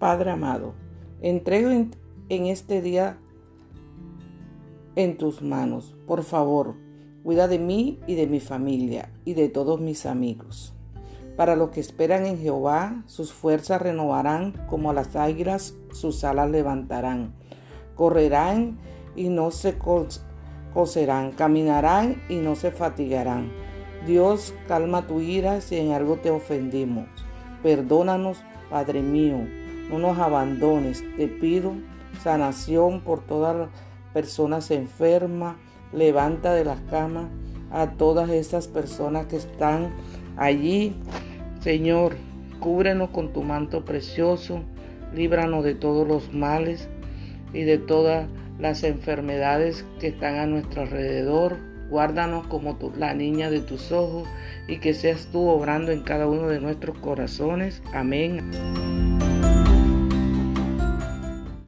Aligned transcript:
Padre 0.00 0.30
amado, 0.30 0.72
entrego 1.20 1.70
en, 1.70 2.46
este 2.46 2.80
día 2.80 3.18
en 4.96 5.18
tus 5.18 5.42
manos. 5.42 5.94
Por 6.06 6.22
favor, 6.22 6.74
cuida 7.22 7.48
de 7.48 7.58
mí 7.58 8.00
y 8.06 8.14
de 8.14 8.26
mi 8.26 8.40
familia 8.40 9.12
y 9.26 9.34
de 9.34 9.50
todos 9.50 9.78
mis 9.78 10.06
amigos. 10.06 10.72
Para 11.36 11.54
los 11.54 11.68
que 11.68 11.80
esperan 11.80 12.24
en 12.24 12.38
Jehová, 12.38 13.02
sus 13.04 13.30
fuerzas 13.34 13.82
renovarán 13.82 14.54
como 14.70 14.94
las 14.94 15.16
águilas, 15.16 15.74
sus 15.92 16.24
alas 16.24 16.48
levantarán. 16.48 17.34
Correrán 17.94 18.78
y 19.14 19.28
no 19.28 19.50
se 19.50 19.76
coserán, 20.72 21.32
caminarán 21.32 22.22
y 22.30 22.36
no 22.36 22.56
se 22.56 22.70
fatigarán. 22.70 23.52
Dios, 24.06 24.54
calma 24.66 25.06
tu 25.06 25.20
ira 25.20 25.60
si 25.60 25.76
en 25.76 25.92
algo 25.92 26.16
te 26.16 26.30
ofendimos. 26.30 27.06
Perdónanos, 27.62 28.42
Padre 28.70 29.02
mío, 29.02 29.59
no 29.90 29.98
nos 29.98 30.18
abandones. 30.18 31.04
Te 31.16 31.26
pido 31.26 31.72
sanación 32.22 33.00
por 33.00 33.20
todas 33.20 33.56
las 33.56 33.68
personas 34.12 34.70
enfermas. 34.70 35.56
Levanta 35.92 36.54
de 36.54 36.64
las 36.64 36.80
camas 36.82 37.26
a 37.72 37.90
todas 37.90 38.30
esas 38.30 38.68
personas 38.68 39.26
que 39.26 39.36
están 39.36 39.90
allí. 40.36 40.94
Señor, 41.60 42.16
cúbrenos 42.60 43.10
con 43.10 43.32
tu 43.32 43.42
manto 43.42 43.84
precioso. 43.84 44.62
Líbranos 45.14 45.64
de 45.64 45.74
todos 45.74 46.06
los 46.06 46.32
males 46.32 46.88
y 47.52 47.62
de 47.62 47.78
todas 47.78 48.28
las 48.60 48.84
enfermedades 48.84 49.84
que 49.98 50.08
están 50.08 50.36
a 50.36 50.46
nuestro 50.46 50.82
alrededor. 50.82 51.56
Guárdanos 51.90 52.46
como 52.46 52.78
la 52.96 53.14
niña 53.14 53.50
de 53.50 53.60
tus 53.60 53.92
ojos 53.92 54.28
y 54.68 54.78
que 54.78 54.94
seas 54.94 55.28
tú 55.32 55.48
obrando 55.48 55.92
en 55.92 56.02
cada 56.02 56.26
uno 56.26 56.48
de 56.48 56.60
nuestros 56.60 56.96
corazones. 56.98 57.82
Amén. 57.92 58.50